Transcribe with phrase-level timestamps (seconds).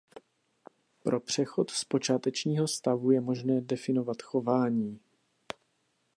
[1.03, 4.99] Pro přechod z počátečního stavu je možné definovat chování.